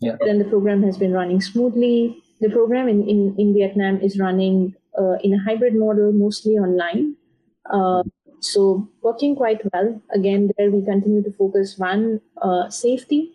Yeah. 0.00 0.16
Then 0.24 0.38
the 0.38 0.44
program 0.44 0.82
has 0.82 0.98
been 0.98 1.12
running 1.12 1.40
smoothly. 1.40 2.22
The 2.40 2.50
program 2.50 2.86
in, 2.88 3.08
in, 3.08 3.34
in 3.38 3.54
Vietnam 3.54 3.98
is 4.02 4.18
running 4.18 4.74
uh, 4.98 5.16
in 5.24 5.32
a 5.32 5.38
hybrid 5.38 5.74
model, 5.74 6.12
mostly 6.12 6.58
online. 6.58 7.16
Uh, 7.64 8.02
so 8.40 8.86
working 9.00 9.34
quite 9.34 9.62
well. 9.72 10.00
Again, 10.12 10.50
there 10.58 10.70
we 10.70 10.84
continue 10.84 11.22
to 11.22 11.32
focus 11.32 11.78
one 11.78 12.20
uh, 12.42 12.68
safety, 12.68 13.32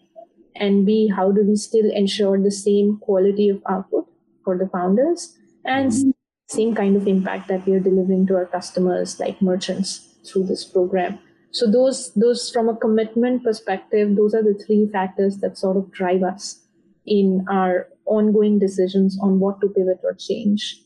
and 0.55 0.85
b 0.85 1.07
how 1.07 1.31
do 1.31 1.43
we 1.43 1.55
still 1.55 1.89
ensure 1.91 2.37
the 2.37 2.51
same 2.51 2.97
quality 2.97 3.49
of 3.49 3.61
output 3.67 4.10
for 4.43 4.57
the 4.57 4.67
founders 4.67 5.37
and 5.65 5.91
mm-hmm. 5.91 6.09
same 6.49 6.75
kind 6.75 6.95
of 6.95 7.07
impact 7.07 7.47
that 7.47 7.65
we 7.65 7.73
are 7.73 7.79
delivering 7.79 8.27
to 8.27 8.35
our 8.35 8.45
customers 8.45 9.19
like 9.19 9.41
merchants 9.41 10.15
through 10.25 10.45
this 10.45 10.63
program. 10.63 11.19
So 11.51 11.69
those 11.69 12.13
those 12.13 12.49
from 12.49 12.69
a 12.69 12.75
commitment 12.75 13.43
perspective, 13.43 14.15
those 14.15 14.33
are 14.33 14.43
the 14.43 14.53
three 14.65 14.89
factors 14.91 15.37
that 15.37 15.57
sort 15.57 15.77
of 15.77 15.91
drive 15.91 16.23
us 16.23 16.65
in 17.05 17.45
our 17.49 17.87
ongoing 18.05 18.59
decisions 18.59 19.17
on 19.21 19.39
what 19.39 19.59
to 19.61 19.67
pivot 19.67 19.99
or 20.03 20.13
change. 20.13 20.81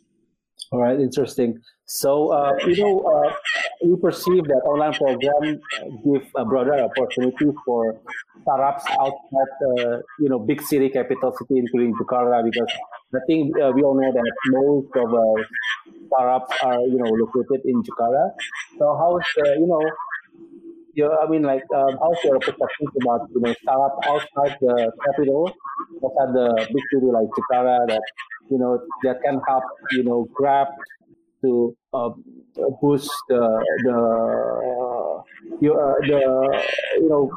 All 0.72 0.82
right, 0.82 1.00
interesting. 1.00 1.62
So, 1.86 2.30
uh, 2.30 2.54
you 2.66 2.84
know, 2.84 3.00
uh, 3.02 3.32
we 3.86 3.96
perceive 3.98 4.46
that 4.46 4.62
online 4.66 4.94
program 4.94 5.62
give 6.04 6.24
a 6.36 6.44
broader 6.44 6.80
opportunity 6.80 7.46
for 7.64 8.02
startups 8.42 8.86
outside, 9.00 9.54
uh, 9.70 9.98
you 10.20 10.30
know, 10.30 10.40
big 10.40 10.62
city 10.64 10.90
capital 10.90 11.32
city, 11.38 11.60
including 11.60 11.94
Jakarta, 11.94 12.44
because 12.44 12.72
I 13.18 13.22
think 13.28 13.56
uh, 13.62 13.72
we 13.76 13.82
all 13.84 13.96
know 14.00 14.12
that 14.12 14.32
most 14.52 14.92
of 14.96 15.10
uh, 15.14 15.44
startups 16.08 16.54
are, 16.64 16.82
you 16.82 16.98
know, 17.00 17.12
located 17.24 17.62
in 17.66 17.82
Jakarta. 17.84 18.34
So, 18.78 18.86
how's, 19.00 19.26
uh, 19.46 19.54
you 19.60 19.68
know, 19.68 19.82
your, 20.94 21.12
I 21.22 21.30
mean, 21.30 21.44
like, 21.44 21.64
um, 21.76 21.98
how's 22.02 22.18
your 22.24 22.40
perspective 22.40 22.88
about, 23.02 23.28
you 23.34 23.42
know, 23.42 23.54
startup 23.62 23.98
outside 24.08 24.58
the 24.62 24.92
capital, 25.06 25.52
outside 26.04 26.34
the 26.34 26.68
big 26.74 26.84
city 26.94 27.08
like 27.12 27.28
Jakarta 27.38 27.88
that, 27.88 28.02
you 28.50 28.58
know, 28.58 28.80
that 29.04 29.22
can 29.24 29.40
help, 29.48 29.64
you 29.92 30.04
know, 30.04 30.28
grab 30.34 30.68
to 31.44 31.76
uh, 31.94 32.10
boost 32.82 33.12
the 33.30 33.42
the 33.86 33.98
you 35.62 35.72
uh, 35.74 35.94
the 36.08 36.20
you 36.98 37.10
know 37.10 37.30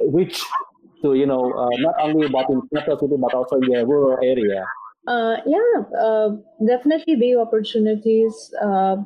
which 0.00 0.44
to 1.02 1.14
you 1.14 1.26
know 1.26 1.42
uh, 1.52 1.70
not 1.78 1.94
only 2.00 2.26
about 2.26 2.48
in 2.50 2.60
capital 2.74 2.98
city 2.98 3.16
but 3.20 3.34
also 3.34 3.56
in 3.56 3.68
the 3.72 3.86
rural 3.86 4.18
area. 4.22 4.64
Uh, 5.06 5.36
yeah, 5.46 5.82
uh, 5.98 6.30
definitely 6.66 7.16
big 7.16 7.36
opportunities. 7.36 8.52
Uh, 8.60 8.96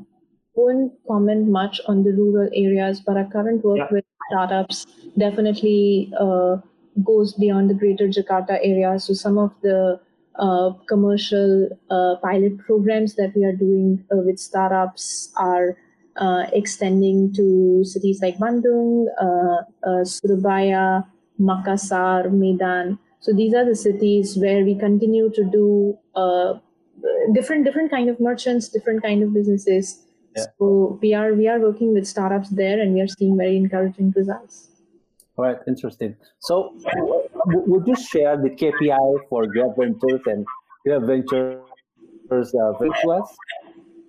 won't 0.54 0.92
comment 1.06 1.48
much 1.48 1.80
on 1.86 2.02
the 2.02 2.12
rural 2.12 2.48
areas, 2.54 3.00
but 3.00 3.16
our 3.16 3.28
current 3.30 3.64
work 3.64 3.78
yeah. 3.78 3.88
with 3.90 4.04
startups 4.30 4.86
definitely 5.18 6.12
uh, 6.18 6.56
goes 7.04 7.34
beyond 7.34 7.70
the 7.70 7.74
greater 7.74 8.08
Jakarta 8.08 8.58
area. 8.62 8.98
So 8.98 9.14
some 9.14 9.38
of 9.38 9.52
the 9.62 10.00
uh, 10.38 10.72
commercial 10.88 11.68
uh, 11.90 12.16
pilot 12.22 12.58
programs 12.58 13.14
that 13.16 13.32
we 13.36 13.44
are 13.44 13.54
doing 13.54 14.04
uh, 14.12 14.18
with 14.24 14.38
startups 14.38 15.30
are 15.36 15.76
uh, 16.16 16.44
extending 16.52 17.32
to 17.34 17.84
cities 17.84 18.20
like 18.22 18.38
Bandung, 18.38 19.06
uh, 19.20 19.88
uh, 19.88 20.04
Surabaya, 20.04 21.02
Makassar, 21.40 22.30
Medan. 22.32 22.98
So 23.20 23.32
these 23.32 23.54
are 23.54 23.64
the 23.64 23.76
cities 23.76 24.36
where 24.36 24.64
we 24.64 24.74
continue 24.74 25.30
to 25.30 25.44
do 25.44 25.98
different 27.32 27.64
different 27.64 27.90
kind 27.90 28.08
of 28.08 28.18
merchants, 28.20 28.68
different 28.68 29.02
kind 29.02 29.22
of 29.22 29.32
businesses. 29.34 30.02
Yeah. 30.36 30.44
So 30.58 30.98
we 31.02 31.14
are 31.14 31.34
we 31.34 31.48
are 31.48 31.58
working 31.58 31.92
with 31.92 32.06
startups 32.06 32.50
there, 32.50 32.80
and 32.80 32.94
we 32.94 33.00
are 33.00 33.08
seeing 33.08 33.36
very 33.36 33.56
encouraging 33.56 34.12
results. 34.16 34.68
All 35.36 35.44
right, 35.44 35.56
interesting. 35.66 36.16
So, 36.40 36.74
would 37.46 37.86
you 37.86 37.96
share 37.96 38.36
the 38.36 38.50
KPI 38.50 39.28
for 39.28 39.46
your 39.54 39.74
Ventures 39.74 40.20
and 40.26 40.46
Grab 40.84 41.06
Ventures 41.06 41.62
uh, 42.30 42.72
Virtuous 42.72 43.36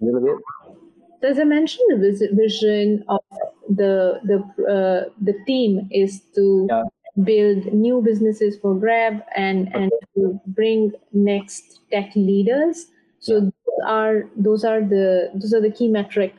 a 0.01 0.06
little 0.06 0.22
bit? 0.22 1.30
As 1.30 1.39
I 1.39 1.44
mentioned, 1.44 2.03
the 2.03 2.30
vision 2.34 3.03
of 3.08 3.22
the 3.70 4.20
the 4.24 4.38
uh, 4.75 5.10
the 5.22 5.36
team 5.48 5.88
is 5.91 6.22
to 6.36 6.68
yeah. 6.70 6.84
Build 7.24 7.74
new 7.74 8.01
businesses 8.01 8.58
for 8.62 8.75
Grab 8.75 9.24
and 9.36 9.74
and 9.74 9.91
to 10.15 10.39
bring 10.48 10.94
next 11.12 11.80
tech 11.91 12.12
leaders. 12.15 12.88
So 13.20 13.39
those 13.41 13.82
are 13.86 14.30
those 14.36 14.63
are 14.63 14.82
the 14.82 15.32
those 15.34 15.53
are 15.53 15.62
the 15.62 15.72
key 15.72 15.88
metric 15.88 16.36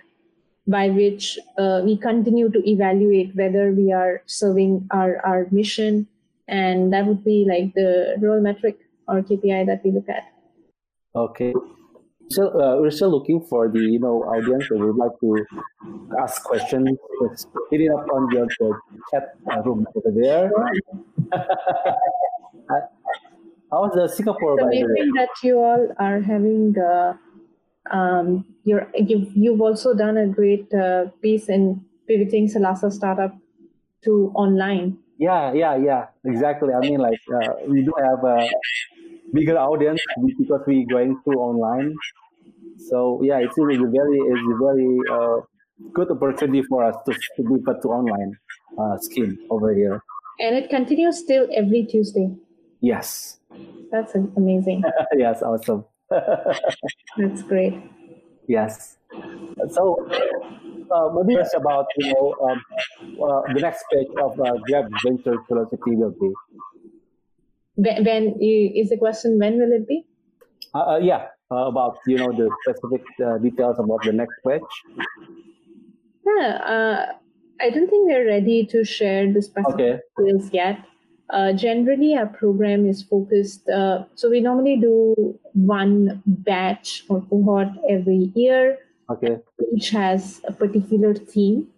by 0.66 0.88
which 0.88 1.38
uh, 1.58 1.82
we 1.84 1.96
continue 1.96 2.50
to 2.50 2.70
evaluate 2.70 3.34
whether 3.34 3.72
we 3.72 3.92
are 3.92 4.22
serving 4.26 4.86
our, 4.90 5.18
our 5.26 5.46
mission. 5.50 6.06
And 6.46 6.92
that 6.92 7.06
would 7.06 7.24
be 7.24 7.46
like 7.48 7.74
the 7.74 8.16
role 8.20 8.40
metric 8.40 8.78
or 9.08 9.22
KPI 9.22 9.66
that 9.66 9.82
we 9.84 9.90
look 9.90 10.08
at. 10.08 10.24
Okay. 11.14 11.52
So 12.32 12.48
uh, 12.48 12.80
we're 12.80 12.90
still 12.90 13.10
looking 13.10 13.40
for 13.44 13.68
the 13.68 13.80
you 13.80 13.98
know 13.98 14.22
audience 14.24 14.68
that 14.70 14.78
would 14.78 14.96
like 14.96 15.12
to 15.20 15.44
ask 16.20 16.42
questions. 16.42 16.88
Just 17.22 17.48
hit 17.70 17.82
it 17.82 17.90
up 17.92 18.06
on 18.08 18.30
your 18.32 18.46
the 18.58 18.72
chat 19.10 19.36
room 19.66 19.86
over 19.94 20.10
there. 20.10 20.50
How's 23.70 23.92
the 23.92 24.08
Singapore? 24.08 24.58
So 24.58 24.66
amazing 24.66 25.12
that 25.16 25.28
you 25.42 25.58
all 25.58 25.88
are 25.98 26.20
having 26.20 26.72
the 26.72 27.18
um, 27.90 28.44
you're 28.64 28.88
you've, 28.94 29.28
you've 29.34 29.60
also 29.60 29.94
done 29.94 30.16
a 30.16 30.26
great 30.26 30.72
uh, 30.72 31.06
piece 31.20 31.48
in 31.48 31.84
pivoting 32.06 32.48
Selasa 32.48 32.92
startup 32.92 33.36
to 34.04 34.32
online. 34.34 34.98
Yeah, 35.18 35.52
yeah, 35.52 35.76
yeah, 35.76 36.06
exactly. 36.24 36.74
I 36.74 36.80
mean, 36.80 36.98
like 36.98 37.20
uh, 37.32 37.54
we 37.66 37.82
do 37.82 37.92
have 37.98 38.24
a 38.24 38.48
bigger 39.32 39.56
audience 39.58 40.00
because 40.36 40.62
we're 40.66 40.86
going 40.86 41.20
through 41.22 41.38
online. 41.38 41.94
So 42.78 43.20
yeah, 43.22 43.38
it's 43.38 43.56
a 43.58 43.62
very 43.62 43.76
it's 43.76 44.46
a 44.48 44.58
very 44.60 44.98
uh, 45.10 45.40
good 45.92 46.10
opportunity 46.10 46.62
for 46.62 46.84
us 46.84 46.96
to, 47.06 47.12
to 47.12 47.42
pivot 47.42 47.82
to 47.82 47.88
online 47.88 48.36
uh, 48.78 48.96
scheme 48.98 49.38
over 49.50 49.74
here. 49.74 50.02
And 50.40 50.56
it 50.56 50.70
continues 50.70 51.18
still 51.18 51.46
every 51.54 51.84
Tuesday. 51.84 52.34
Yes. 52.80 53.38
That's 53.90 54.14
amazing. 54.14 54.82
yes, 55.16 55.42
awesome. 55.42 55.84
That's 56.10 57.42
great. 57.42 57.74
Yes. 58.48 58.96
So 59.70 60.08
uh, 60.90 61.08
maybe 61.14 61.38
it's 61.38 61.54
about 61.54 61.86
you 61.98 62.12
know 62.12 62.34
um, 62.48 62.62
uh, 63.22 63.52
the 63.54 63.60
next 63.60 63.84
stage 63.90 64.08
of 64.20 64.40
uh, 64.40 64.56
Grab 64.66 64.90
Venture 65.04 65.36
Velocity 65.48 65.96
will 65.96 66.14
be. 66.18 66.32
When, 67.76 68.04
when 68.04 68.22
is 68.40 68.90
the 68.90 68.96
question? 68.96 69.38
When 69.38 69.58
will 69.58 69.72
it 69.72 69.86
be? 69.86 70.06
Uh, 70.74 70.96
uh 70.96 70.98
yeah, 70.98 71.28
uh, 71.52 71.66
about 71.66 71.98
you 72.06 72.16
know 72.16 72.32
the 72.32 72.48
specific 72.62 73.04
uh, 73.24 73.38
details 73.38 73.76
about 73.78 74.02
the 74.04 74.12
next 74.12 74.36
batch. 74.44 74.72
Yeah, 76.26 77.12
I 77.60 77.70
don't 77.70 77.88
think 77.88 78.08
we're 78.08 78.26
ready 78.26 78.64
to 78.66 78.84
share 78.84 79.32
the 79.32 79.42
specific 79.42 79.80
okay. 79.80 79.98
details 80.18 80.50
yet. 80.52 80.84
Uh, 81.30 81.52
generally, 81.52 82.14
our 82.14 82.26
program 82.26 82.86
is 82.86 83.02
focused. 83.02 83.68
Uh, 83.68 84.04
so 84.14 84.28
we 84.28 84.40
normally 84.40 84.76
do 84.76 85.38
one 85.54 86.22
batch 86.26 87.04
or 87.08 87.22
cohort 87.22 87.68
every 87.88 88.32
year. 88.34 88.78
Okay. 89.10 89.38
Each 89.74 89.90
has 89.90 90.42
a 90.46 90.52
particular 90.52 91.14
theme. 91.14 91.68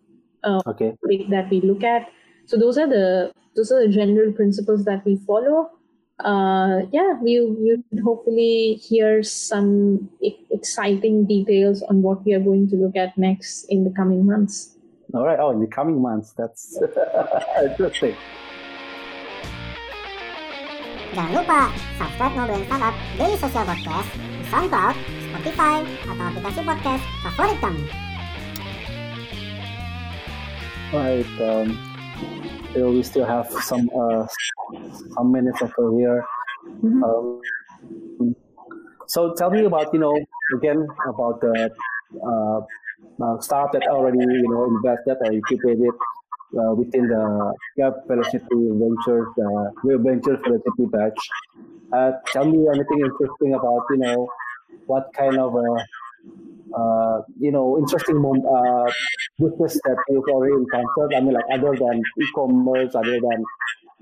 Uh, 0.43 0.61
okay. 0.67 0.97
That 1.31 1.51
we 1.51 1.61
look 1.61 1.85
at. 1.85 2.09
So 2.47 2.57
those 2.57 2.79
are 2.79 2.89
the 2.89 3.33
those 3.57 3.71
are 3.71 3.87
the 3.87 3.93
general 3.93 4.33
principles 4.33 4.85
that 4.85 5.05
we 5.05 5.17
follow. 5.27 5.71
Uh, 6.25 6.89
yeah, 6.91 7.21
we 7.21 7.37
you 7.37 7.85
hopefully 8.01 8.81
hear 8.81 9.23
some 9.23 10.09
exciting 10.51 11.29
details 11.29 11.85
on 11.85 12.01
what 12.01 12.25
we 12.25 12.33
are 12.33 12.41
going 12.41 12.65
to 12.73 12.77
look 12.77 12.97
at 12.97 13.13
next 13.19 13.69
in 13.69 13.85
the 13.85 13.93
coming 13.93 14.25
months. 14.25 14.81
All 15.13 15.27
right. 15.29 15.39
Oh, 15.39 15.51
in 15.51 15.61
the 15.61 15.69
coming 15.69 16.01
months. 16.01 16.33
That's 16.33 16.81
interesting. 17.63 18.17
Jangan 21.15 21.31
lupa 21.31 21.71
subscribe 22.01 22.33
Ngobrolin 22.35 22.65
Startup 22.67 22.95
Daily 23.21 23.37
Social 23.39 23.65
Podcast 23.69 24.11
di 24.19 24.45
SoundCloud, 24.51 24.97
Spotify, 25.31 25.77
atau 26.09 26.25
aplikasi 26.27 26.61
podcast 26.65 27.05
favorit 27.23 27.59
kamu. 27.61 27.83
Right. 30.91 31.31
Um, 31.39 31.94
we 32.75 33.03
still 33.03 33.25
have 33.25 33.51
some 33.63 33.89
uh, 33.95 34.27
some 35.15 35.33
minutes 35.33 35.63
over 35.63 35.99
here. 35.99 36.25
Mm-hmm. 36.83 37.05
Um, 37.05 38.37
so 39.07 39.35
tell 39.35 39.51
me 39.51 39.65
about 39.65 39.93
you 39.93 40.01
know 40.01 40.17
again 40.57 40.87
about 41.09 41.41
the 41.41 41.71
uh, 42.27 42.61
uh, 43.23 43.41
startup 43.41 43.73
that 43.73 43.89
already 43.89 44.19
you 44.19 44.49
know 44.49 44.65
invested 44.65 45.17
or 45.21 45.33
incubated 45.33 45.95
uh, 46.59 46.75
within 46.75 47.09
the 47.09 47.55
Gap 47.77 47.95
Velocity 48.07 48.47
Ventures, 48.51 49.29
uh, 49.39 49.99
Ventures 49.99 50.39
Velocity 50.45 50.87
batch. 50.87 51.21
Uh, 51.93 52.13
tell 52.33 52.45
me 52.45 52.67
anything 52.69 53.01
interesting 53.01 53.55
about, 53.55 53.83
you 53.91 53.99
know, 53.99 54.29
what 54.87 55.13
kind 55.17 55.39
of, 55.39 55.55
uh, 55.55 55.85
uh, 56.77 57.23
you 57.39 57.51
know, 57.53 57.79
interesting 57.79 58.19
uh, 58.19 58.91
business 59.39 59.81
that 59.85 59.97
you've 60.09 60.29
already 60.31 60.55
encountered. 60.55 61.15
I 61.17 61.21
mean, 61.21 61.35
like 61.35 61.45
other 61.53 61.75
than 61.77 62.03
e-commerce, 62.21 62.95
other 62.95 63.21
than, 63.21 63.45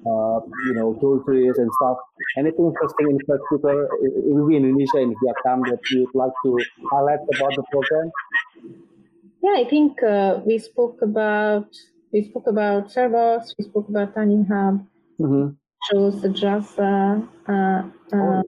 uh, 0.07 0.41
you 0.67 0.75
know, 0.75 0.93
groceries 1.01 1.59
and 1.59 1.71
stuff. 1.81 1.99
Anything 2.39 2.67
interesting 2.73 3.11
in 3.11 3.19
particular, 3.27 3.85
it 4.03 4.35
will 4.35 4.49
be 4.49 4.57
Indonesia 4.57 4.99
and 4.99 5.15
Vietnam 5.23 5.63
that 5.71 5.81
you'd 5.91 6.15
like 6.15 6.33
to 6.45 6.59
highlight 6.91 7.21
about 7.35 7.53
the 7.55 7.65
program? 7.71 8.11
Yeah, 9.43 9.57
I 9.59 9.69
think 9.69 10.03
uh, 10.03 10.41
we 10.47 10.59
spoke 10.59 11.03
about 11.03 11.67
we 12.13 12.25
spoke 12.25 12.47
about 12.47 12.93
Fairbox, 12.93 13.55
we 13.59 13.65
spoke 13.65 13.89
about 13.89 14.15
Tani 14.15 14.45
Hub, 14.49 14.87
Mm-hmm. 15.21 15.55
shows 15.91 16.21
the 16.23 16.29
Java, 16.31 17.27
uh, 17.49 17.83
uh, 18.17 18.43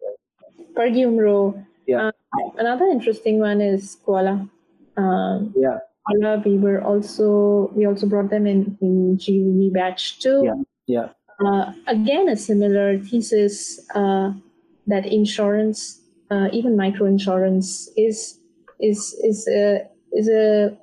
PergiUmroh. 0.76 1.66
Yeah. 1.86 2.08
Uh, 2.08 2.50
another 2.58 2.86
interesting 2.86 3.38
one 3.38 3.60
is 3.60 3.96
Qoala. 4.06 4.48
Um, 4.96 5.52
Yeah. 5.56 5.78
Qoala, 6.06 6.44
we 6.44 6.58
were 6.58 6.82
also 6.82 7.70
we 7.74 7.86
also 7.86 8.06
brought 8.06 8.30
them 8.30 8.46
in 8.46 8.76
in 8.80 9.16
GVV 9.16 9.72
batch 9.72 10.20
two. 10.20 10.42
Yeah. 10.44 10.60
Yeah. 10.86 11.08
Uh, 11.40 11.72
again, 11.86 12.28
a 12.28 12.36
similar 12.36 12.98
thesis 12.98 13.80
uh, 13.94 14.32
that 14.86 15.06
insurance, 15.06 16.00
uh, 16.30 16.48
even 16.52 16.76
micro 16.76 17.06
insurance, 17.06 17.90
is 17.96 18.38
is 18.78 19.14
is 19.24 19.48
a 19.48 19.88
is 20.12 20.28
a 20.28 20.76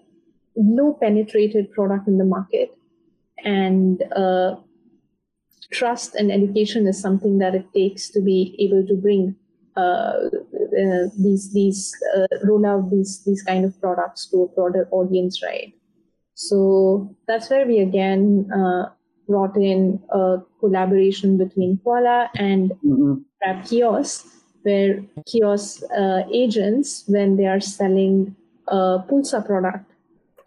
low 0.58 0.94
penetrated 0.94 1.72
product 1.72 2.08
in 2.08 2.18
the 2.18 2.26
market, 2.26 2.76
and 3.46 4.04
uh, 4.16 4.56
trust 5.72 6.16
and 6.16 6.32
education 6.32 6.88
is 6.88 7.00
something 7.00 7.38
that 7.38 7.56
it 7.56 7.66
takes 7.74 8.10
to 8.10 8.22
be 8.22 8.56
able 8.60 8.86
to 8.86 8.96
bring 8.96 9.36
uh, 9.78 10.30
these 11.18 11.54
these 11.54 11.96
uh, 12.16 12.28
roll 12.44 12.66
out 12.66 12.90
these 12.92 13.24
these 13.26 13.44
kind 13.44 13.66
of 13.66 13.80
products 13.80 14.28
to 14.32 14.44
a 14.44 14.48
broader 14.48 14.88
audience, 14.92 15.44
right? 15.44 15.74
So 16.34 17.16
that's 17.28 17.50
where 17.50 17.68
we 17.68 17.80
again 17.80 18.50
uh, 18.54 18.90
brought 19.28 19.56
in 19.58 20.02
a 20.10 20.38
collaboration 20.60 21.38
between 21.38 21.80
Qoala 21.86 22.30
and 22.36 22.72
Mm-hmm. 22.84 23.14
Grab 23.42 23.66
Kiosk, 23.66 24.26
where 24.64 25.04
kiosk 25.26 25.84
uh, 25.98 26.22
agents, 26.32 27.04
when 27.08 27.38
they 27.38 27.48
are 27.48 27.60
selling 27.60 28.36
a 28.68 29.00
pulsa 29.10 29.46
product 29.46 29.92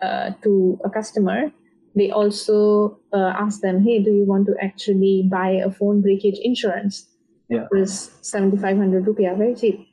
uh, 0.01 0.31
to 0.43 0.79
a 0.85 0.91
customer, 0.91 1.53
they 1.97 2.11
also 2.11 2.99
uh, 3.13 3.33
ask 3.37 3.61
them, 3.61 3.83
hey, 3.83 4.03
do 4.03 4.11
you 4.11 4.25
want 4.25 4.47
to 4.47 4.55
actually 4.63 5.27
buy 5.31 5.51
a 5.51 5.71
phone 5.71 6.03
breakage 6.03 6.39
insurance? 6.43 7.07
Yeah. 7.49 7.67
It 7.71 7.79
was 7.79 8.11
7,500 8.23 9.05
rupiah, 9.05 9.37
very 9.37 9.55
cheap. 9.55 9.89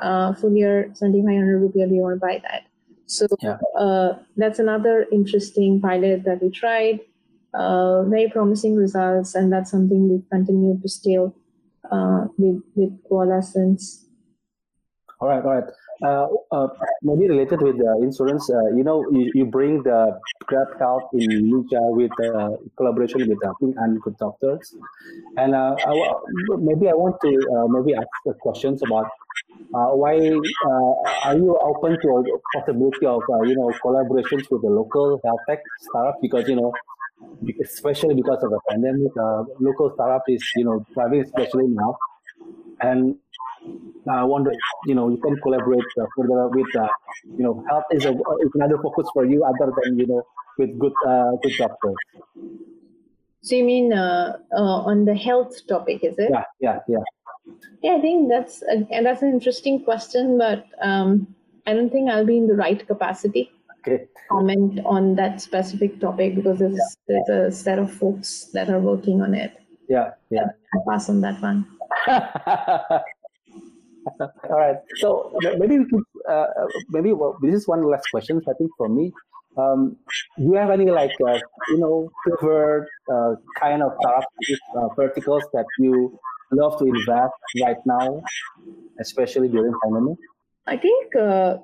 Uh, 0.00 0.34
full 0.34 0.54
year, 0.54 0.90
7,500 0.94 1.60
rupiah, 1.62 1.88
do 1.88 1.94
you 1.94 2.02
want 2.02 2.16
to 2.16 2.20
buy 2.20 2.40
that? 2.42 2.64
So 3.06 3.26
Yeah. 3.40 3.58
uh, 3.78 4.18
that's 4.36 4.58
another 4.58 5.06
interesting 5.12 5.80
pilot 5.80 6.24
that 6.24 6.42
we 6.42 6.50
tried. 6.50 7.00
Uh, 7.54 8.02
very 8.04 8.28
promising 8.28 8.76
results, 8.76 9.34
and 9.34 9.50
that's 9.50 9.70
something 9.70 10.10
we've 10.10 10.28
continued 10.30 10.82
to 10.82 10.88
scale 10.88 11.34
uh, 11.90 12.26
with 12.36 12.60
with 12.74 12.92
Qoala 13.08 13.42
since. 13.42 14.04
All 15.20 15.28
right, 15.28 15.42
all 15.42 15.54
right. 15.54 15.64
Uh, 16.04 16.28
uh, 16.52 16.68
maybe 17.02 17.26
related 17.26 17.62
with 17.62 17.78
the 17.78 17.98
insurance, 18.02 18.50
uh, 18.50 18.68
you 18.76 18.84
know, 18.84 19.02
you, 19.10 19.30
you 19.34 19.44
bring 19.46 19.82
the 19.82 20.12
Grab 20.44 20.68
Health 20.78 21.08
in 21.14 21.32
Indonesia 21.32 21.80
with 21.96 22.12
uh, 22.20 22.50
collaboration 22.76 23.24
with 23.26 23.38
uh, 23.42 23.54
Ping 23.60 23.72
An 23.78 23.98
Good 24.04 24.16
Doctors, 24.18 24.74
and 25.38 25.54
uh, 25.54 25.74
I, 25.86 25.92
maybe 26.58 26.88
I 26.88 26.92
want 26.92 27.16
to 27.22 27.30
uh, 27.56 27.66
maybe 27.68 27.94
ask 27.96 28.08
the 28.26 28.34
questions 28.34 28.82
about 28.82 29.06
uh, 29.74 29.90
why 29.96 30.16
uh, 30.16 30.92
are 31.24 31.36
you 31.36 31.56
open 31.62 31.96
to 32.02 32.08
a 32.20 32.58
possibility 32.58 33.06
of 33.06 33.22
uh, 33.32 33.42
you 33.42 33.56
know 33.56 33.72
collaborations 33.84 34.44
with 34.50 34.62
the 34.62 34.68
local 34.70 35.20
health 35.24 35.40
tech 35.48 35.60
startup? 35.80 36.16
Because 36.20 36.48
you 36.48 36.56
know 36.56 36.72
especially 37.62 38.14
because 38.14 38.42
of 38.42 38.50
the 38.50 38.60
pandemic, 38.68 39.12
uh, 39.20 39.44
local 39.60 39.90
startup 39.94 40.22
is 40.28 40.52
you 40.56 40.64
know 40.64 40.84
thriving 40.94 41.20
especially 41.22 41.66
now, 41.68 41.96
and 42.80 43.18
I 44.08 44.24
wonder, 44.24 44.52
you 44.86 44.94
know, 44.94 45.08
you 45.08 45.18
can 45.18 45.36
collaborate 45.40 45.84
uh, 46.00 46.06
further 46.16 46.48
with, 46.48 46.76
uh, 46.76 46.88
you 47.24 47.42
know, 47.44 47.64
health 47.68 47.84
is, 47.90 48.04
a, 48.04 48.10
is 48.10 48.50
another 48.54 48.78
focus 48.82 49.08
for 49.12 49.24
you 49.24 49.44
other 49.44 49.72
than, 49.82 49.98
you 49.98 50.06
know, 50.06 50.22
with 50.58 50.78
good, 50.78 50.92
uh, 51.06 51.32
good 51.42 51.52
doctors. 51.58 51.94
So 53.42 53.54
you 53.54 53.64
mean 53.64 53.92
uh, 53.92 54.38
uh, 54.52 54.60
on 54.90 55.04
the 55.04 55.14
health 55.14 55.66
topic, 55.68 56.02
is 56.02 56.18
it? 56.18 56.30
Yeah, 56.30 56.44
yeah, 56.60 56.78
yeah. 56.88 56.98
Yeah, 57.82 57.94
I 57.94 58.00
think 58.00 58.28
that's 58.28 58.62
a, 58.62 58.86
and 58.90 59.06
that's 59.06 59.22
an 59.22 59.30
interesting 59.30 59.84
question, 59.84 60.38
but 60.38 60.66
um, 60.82 61.34
I 61.66 61.74
don't 61.74 61.90
think 61.90 62.10
I'll 62.10 62.26
be 62.26 62.38
in 62.38 62.48
the 62.48 62.56
right 62.56 62.84
capacity 62.86 63.52
Okay. 63.86 63.98
to 63.98 64.08
comment 64.30 64.80
on 64.84 65.14
that 65.14 65.40
specific 65.40 66.00
topic 66.00 66.34
because 66.34 66.58
there's 66.58 66.96
there's 67.06 67.28
a 67.28 67.50
set 67.52 67.78
of 67.78 67.92
folks 67.92 68.46
that 68.52 68.68
are 68.68 68.80
working 68.80 69.22
on 69.22 69.34
it. 69.34 69.52
Yeah, 69.88 70.14
yeah. 70.30 70.48
I'll 70.74 70.84
pass 70.90 71.08
on 71.08 71.20
that 71.20 71.40
one. 71.40 71.66
All 74.20 74.56
right. 74.56 74.76
So 74.96 75.32
maybe 75.58 75.78
we 75.78 75.86
could, 75.88 76.02
uh, 76.28 76.46
maybe 76.90 77.12
well, 77.12 77.36
this 77.42 77.54
is 77.54 77.68
one 77.68 77.82
last 77.82 78.08
question, 78.10 78.40
I 78.48 78.52
think, 78.54 78.70
for 78.76 78.88
me. 78.88 79.12
Um, 79.56 79.96
do 80.36 80.44
you 80.44 80.54
have 80.54 80.70
any 80.70 80.90
like, 80.90 81.12
uh, 81.26 81.38
you 81.68 81.78
know, 81.78 82.10
preferred 82.22 82.86
uh, 83.12 83.34
kind 83.58 83.82
of 83.82 83.92
startup 84.00 84.28
uh, 84.76 84.88
verticals 84.94 85.44
that 85.54 85.64
you 85.78 86.18
love 86.52 86.78
to 86.78 86.84
invest 86.84 87.32
right 87.62 87.78
now, 87.86 88.22
especially 89.00 89.48
during 89.48 89.72
pandemic? 89.82 90.18
I 90.66 90.76
think 90.76 91.16
uh, 91.16 91.56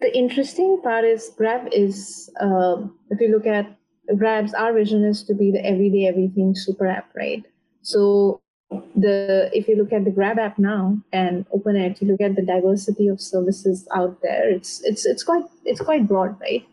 the 0.00 0.16
interesting 0.16 0.80
part 0.82 1.04
is 1.04 1.30
Grab 1.36 1.68
is, 1.72 2.30
uh, 2.40 2.82
if 3.10 3.20
you 3.20 3.28
look 3.28 3.46
at 3.46 3.74
Grab's, 4.16 4.52
our 4.54 4.72
vision 4.72 5.04
is 5.04 5.22
to 5.24 5.34
be 5.34 5.50
the 5.50 5.64
everyday 5.64 6.06
everything 6.06 6.54
super 6.54 6.86
app, 6.86 7.10
right? 7.14 7.42
So 7.82 8.42
the 8.70 9.50
if 9.52 9.68
you 9.68 9.76
look 9.76 9.92
at 9.92 10.04
the 10.04 10.10
Grab 10.10 10.38
app 10.38 10.58
now 10.58 10.98
and 11.12 11.44
open 11.52 11.76
it, 11.76 12.00
you 12.00 12.08
look 12.08 12.20
at 12.20 12.36
the 12.36 12.42
diversity 12.42 13.08
of 13.08 13.20
services 13.20 13.86
out 13.94 14.20
there. 14.22 14.48
It's 14.50 14.82
it's 14.84 15.06
it's 15.06 15.22
quite 15.22 15.44
it's 15.64 15.80
quite 15.80 16.06
broad, 16.06 16.40
right? 16.40 16.66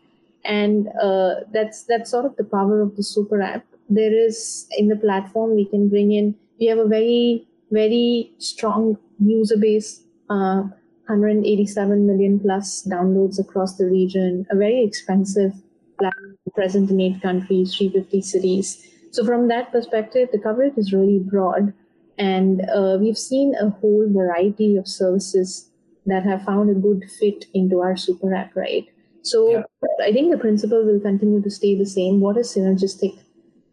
And 0.44 0.88
uh, 1.02 1.34
that's 1.52 1.84
that's 1.84 2.10
sort 2.10 2.24
of 2.24 2.36
the 2.36 2.44
power 2.44 2.80
of 2.80 2.96
the 2.96 3.02
super 3.02 3.40
app. 3.42 3.64
There 3.88 4.12
is 4.12 4.68
in 4.76 4.88
the 4.88 4.96
platform 4.96 5.54
we 5.54 5.64
can 5.64 5.88
bring 5.88 6.12
in. 6.12 6.34
We 6.60 6.66
have 6.66 6.78
a 6.78 6.86
very 6.86 7.46
very 7.70 8.32
strong 8.38 8.98
user 9.18 9.56
base. 9.56 10.02
Uh, 10.30 10.64
187 11.08 12.06
million 12.06 12.38
plus 12.38 12.86
downloads 12.86 13.40
across 13.40 13.76
the 13.76 13.86
region, 13.86 14.46
a 14.50 14.56
very 14.56 14.84
expensive 14.84 15.54
platform 15.98 16.36
present 16.54 16.90
in 16.90 17.00
eight 17.00 17.22
countries, 17.22 17.74
350 17.74 18.20
cities. 18.20 18.86
So, 19.10 19.24
from 19.24 19.48
that 19.48 19.72
perspective, 19.72 20.28
the 20.32 20.38
coverage 20.38 20.74
is 20.76 20.92
really 20.92 21.18
broad. 21.18 21.72
And 22.18 22.62
uh, 22.74 22.98
we've 23.00 23.18
seen 23.18 23.54
a 23.60 23.70
whole 23.70 24.06
variety 24.10 24.76
of 24.76 24.88
services 24.88 25.70
that 26.06 26.24
have 26.24 26.42
found 26.44 26.70
a 26.70 26.74
good 26.74 27.04
fit 27.18 27.46
into 27.54 27.80
our 27.80 27.96
super 27.96 28.34
app, 28.34 28.56
right? 28.56 28.86
So, 29.22 29.50
Yeah. 29.50 29.62
I 30.02 30.12
think 30.12 30.30
the 30.32 30.38
principle 30.38 30.84
will 30.84 31.00
continue 31.00 31.42
to 31.42 31.50
stay 31.50 31.76
the 31.78 31.86
same. 31.86 32.20
What 32.20 32.36
is 32.36 32.48
synergistic 32.54 33.18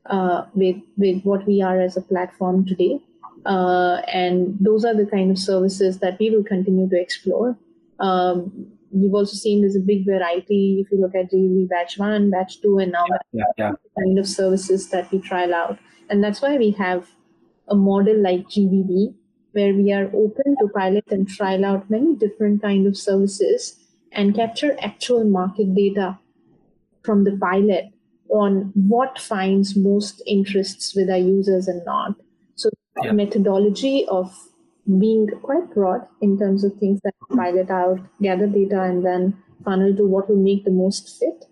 uh, 0.08 0.46
with, 0.54 0.78
with 0.98 1.24
what 1.24 1.46
we 1.48 1.62
are 1.62 1.80
as 1.80 1.98
a 1.98 2.02
platform 2.02 2.66
today? 2.66 3.00
uh, 3.46 4.02
and 4.12 4.58
those 4.60 4.84
are 4.84 4.96
the 4.96 5.06
kind 5.06 5.30
of 5.30 5.38
services 5.38 6.00
that 6.00 6.18
we 6.20 6.30
will 6.32 6.44
continue 6.44 6.90
to 6.90 7.00
explore. 7.00 7.56
Um, 8.00 8.66
we've 8.92 9.14
also 9.14 9.36
seen 9.36 9.62
there's 9.62 9.76
a 9.76 9.80
big 9.80 10.04
variety. 10.06 10.80
If 10.84 10.92
you 10.92 11.00
look 11.00 11.14
at 11.14 11.32
GV 11.32 11.70
batch 11.70 11.98
one, 12.00 12.32
batch 12.32 12.60
two, 12.62 12.80
and 12.80 12.92
now 12.92 13.06
Yeah, 13.34 13.44
yeah. 13.58 13.72
the 13.84 14.02
kind 14.02 14.18
of 14.18 14.28
services 14.28 14.90
that 14.90 15.12
we 15.12 15.20
trial 15.20 15.54
out, 15.54 15.78
and 16.10 16.24
that's 16.24 16.42
why 16.42 16.58
we 16.58 16.72
have 16.72 17.08
a 17.68 17.76
model 17.76 18.22
like 18.22 18.48
GVV 18.50 19.16
where 19.54 19.74
we 19.74 19.92
are 19.94 20.10
open 20.14 20.56
to 20.60 20.68
pilot 20.70 21.06
and 21.10 21.28
trial 21.28 21.64
out 21.66 21.90
many 21.90 22.16
different 22.16 22.62
kind 22.62 22.86
of 22.88 22.98
services 22.98 23.78
and 24.12 24.36
capture 24.36 24.78
actual 24.82 25.24
market 25.24 25.74
data 25.76 26.20
from 27.04 27.24
the 27.24 27.38
pilot 27.38 27.86
on 28.30 28.72
what 28.76 29.20
finds 29.20 29.76
most 29.76 30.22
interests 30.26 30.96
with 30.96 31.10
our 31.10 31.18
users 31.18 31.68
and 31.68 31.86
not. 31.86 32.16
So 32.56 32.70
Yeah. 33.04 33.12
methodology 33.12 34.06
of 34.08 34.34
being 35.00 35.28
quite 35.42 35.74
broad 35.74 36.08
in 36.22 36.38
terms 36.38 36.64
of 36.64 36.74
things 36.76 37.00
that 37.04 37.14
pilot 37.30 37.70
out, 37.70 38.00
gather 38.22 38.48
data, 38.48 38.82
and 38.82 39.04
then 39.06 39.36
funnel 39.64 39.96
to 39.96 40.06
what 40.08 40.30
will 40.30 40.44
make 40.50 40.64
the 40.66 40.72
most 40.72 41.10
fit. 41.20 41.46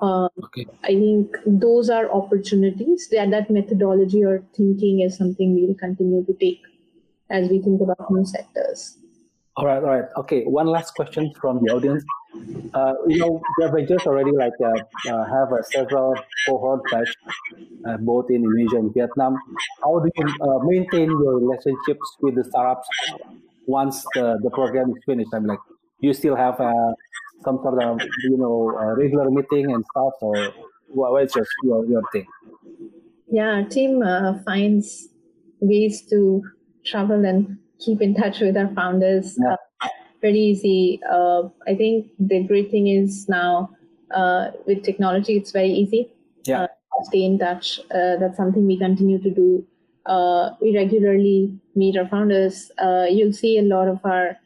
Um, 0.00 0.28
Okay. 0.44 0.66
I 0.84 0.94
think 0.94 1.36
those 1.46 1.90
are 1.90 2.10
opportunities. 2.10 3.08
That 3.10 3.30
that 3.30 3.50
methodology 3.50 4.24
or 4.24 4.44
thinking 4.56 5.00
is 5.00 5.16
something 5.16 5.54
we'll 5.54 5.74
continue 5.74 6.24
to 6.24 6.34
take 6.34 6.62
as 7.30 7.48
we 7.48 7.60
think 7.60 7.80
about 7.80 8.10
new 8.10 8.24
sectors. 8.24 8.98
All 9.56 9.66
right, 9.66 9.82
all 9.82 9.90
right. 9.90 10.04
Okay, 10.16 10.44
one 10.44 10.66
last 10.68 10.94
question 10.94 11.32
from 11.40 11.58
the 11.64 11.72
audience. 11.74 12.04
Uh, 12.74 12.92
you 13.08 13.18
know, 13.18 13.42
Grab 13.56 13.74
Ventures 13.74 14.02
already 14.06 14.30
like 14.30 14.52
uh, 14.62 15.10
uh, 15.10 15.24
have 15.24 15.52
uh, 15.52 15.62
several 15.62 16.14
cohort 16.46 16.80
batch 16.92 17.12
uh, 17.86 17.96
both 17.96 18.30
in 18.30 18.44
Indonesia 18.44 18.76
and 18.76 18.94
Vietnam. 18.94 19.36
How 19.82 19.98
do 19.98 20.10
you 20.14 20.26
uh, 20.40 20.58
maintain 20.62 21.10
your 21.10 21.40
relationships 21.40 22.16
with 22.20 22.36
the 22.36 22.44
startups 22.44 22.88
once 23.66 24.04
the, 24.14 24.38
the 24.42 24.50
program 24.50 24.90
is 24.90 25.02
finished? 25.04 25.30
I'm 25.34 25.46
like, 25.46 25.58
you 26.00 26.12
still 26.12 26.36
have 26.36 26.60
uh, 26.60 26.92
some 27.44 27.58
sort 27.62 27.82
of 27.82 28.00
you 28.24 28.36
know 28.36 28.72
regular 28.96 29.30
meeting 29.30 29.72
and 29.72 29.84
stuff, 29.90 30.14
or 30.20 30.52
what's 30.88 31.34
your 31.36 31.46
your, 31.64 31.86
your 31.86 32.02
thing? 32.12 32.26
Yeah, 33.30 33.56
our 33.56 33.64
team 33.64 34.02
uh, 34.02 34.42
finds 34.44 35.08
ways 35.60 36.02
to 36.10 36.42
travel 36.84 37.24
and 37.24 37.58
keep 37.78 38.00
in 38.00 38.14
touch 38.14 38.40
with 38.40 38.56
our 38.56 38.68
founders. 38.74 39.36
Yeah. 39.38 39.56
Uh, 39.80 39.88
pretty 40.20 40.40
easy. 40.40 41.00
Uh, 41.10 41.48
I 41.66 41.74
think 41.74 42.10
the 42.18 42.42
great 42.44 42.70
thing 42.70 42.88
is 42.88 43.28
now 43.28 43.70
uh, 44.14 44.50
with 44.66 44.82
technology, 44.82 45.36
it's 45.36 45.50
very 45.50 45.70
easy. 45.70 46.10
Yeah. 46.44 46.62
Uh, 46.62 46.66
stay 47.02 47.24
in 47.24 47.38
touch. 47.38 47.80
Uh, 47.90 48.16
that's 48.16 48.36
something 48.36 48.66
we 48.66 48.78
continue 48.78 49.20
to 49.22 49.30
do. 49.30 49.66
Uh, 50.06 50.50
we 50.60 50.74
regularly 50.74 51.58
meet 51.74 51.96
our 51.96 52.08
founders. 52.08 52.70
Uh, 52.78 53.06
you'll 53.08 53.32
see 53.32 53.58
a 53.58 53.62
lot 53.62 53.88
of 53.88 54.00
our 54.04 54.38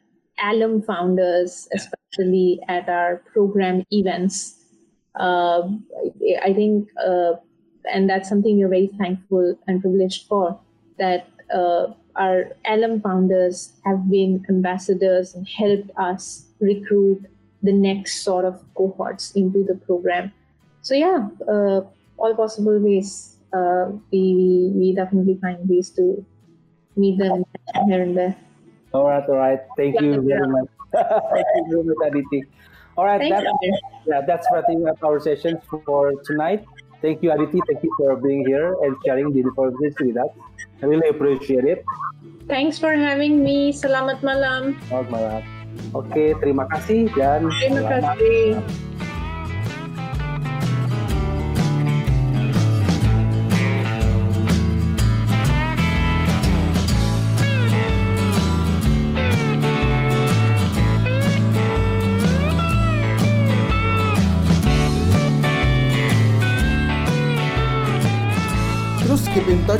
alum 0.43 0.81
founders, 0.81 1.69
especially 1.73 2.02
at 2.67 2.89
our 2.89 3.21
program 3.33 3.83
events. 3.91 4.59
Uh, 5.19 5.69
I 6.43 6.53
think, 6.53 6.89
uh, 6.97 7.33
and 7.91 8.09
that's 8.09 8.29
something 8.29 8.57
we're 8.57 8.69
very 8.69 8.91
thankful 8.97 9.57
and 9.67 9.81
privileged 9.81 10.27
for, 10.27 10.59
that 10.97 11.27
uh, 11.53 11.87
our 12.15 12.55
alum 12.65 13.01
founders 13.01 13.73
have 13.85 14.09
been 14.09 14.45
ambassadors 14.49 15.35
and 15.35 15.47
helped 15.47 15.91
us 15.97 16.45
recruit 16.59 17.25
the 17.61 17.71
next 17.71 18.23
sort 18.23 18.45
of 18.45 18.63
cohorts 18.75 19.31
into 19.31 19.63
the 19.63 19.75
program. 19.75 20.31
So 20.81 20.95
yeah, 20.95 21.29
uh, 21.47 21.81
all 22.17 22.35
possible 22.35 22.77
ways. 22.79 23.37
Uh, 23.53 23.91
we, 24.11 24.35
we 24.35 24.71
we 24.75 24.95
definitely 24.95 25.37
find 25.39 25.69
ways 25.69 25.89
to 25.91 26.25
meet 26.95 27.19
them 27.19 27.45
here 27.85 28.01
and 28.01 28.17
there. 28.17 28.35
All 28.93 29.07
right, 29.07 29.23
all 29.29 29.35
right. 29.35 29.59
Thank 29.77 30.01
you 30.01 30.21
very 30.21 30.47
much. 30.47 30.69
Thank 30.93 31.65
you 31.69 31.83
much, 31.83 32.01
Aditi. 32.05 32.45
All 32.95 33.05
right, 33.05 33.19
Thank 33.19 33.33
that's, 33.33 33.49
you. 33.61 33.77
yeah, 34.05 34.21
that's 34.21 34.45
wrapping 34.53 34.85
up 34.87 35.01
our 35.03 35.19
session 35.19 35.57
for 35.69 36.13
tonight. 36.25 36.63
Thank 37.01 37.23
you, 37.23 37.33
Aditi. 37.33 37.59
Thank 37.67 37.83
you 37.83 37.91
for 37.97 38.15
being 38.15 38.45
here 38.45 38.77
and 38.85 38.95
sharing 39.05 39.33
the 39.33 39.41
information 39.41 40.13
with 40.13 40.17
us. 40.17 40.29
I 40.81 40.85
really 40.85 41.09
appreciate 41.09 41.65
it. 41.65 41.83
Thanks 42.47 42.77
for 42.77 42.93
having 42.93 43.43
me. 43.43 43.73
Selamat 43.73 44.21
malam. 44.21 44.77
Selamat 44.87 45.09
malam. 45.09 45.41
Oke, 45.97 46.37
terima 46.37 46.69
kasih 46.69 47.09
dan 47.17 47.49
Terima 47.49 47.81
selamat 47.81 48.13
kasih. 48.13 48.92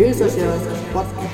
Daily 0.00 0.14
Social 0.14 0.58
Podcast. 0.94 1.29